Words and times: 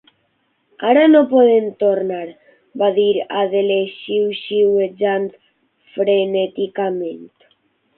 "Ara 0.91 1.03
no 1.11 1.21
podem 1.33 1.67
tornar", 1.83 2.25
va 2.83 2.91
dir 2.97 3.07
Adele 3.45 3.79
xiuxiuejant 4.01 5.33
frenèticament. 5.95 7.27